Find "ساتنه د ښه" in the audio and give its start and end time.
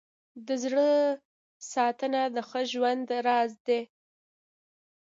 1.73-2.61